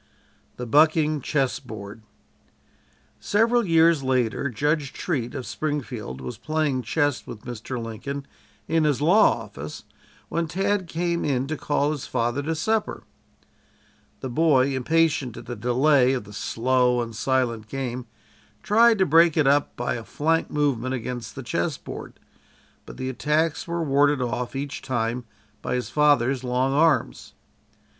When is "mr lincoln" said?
7.43-8.25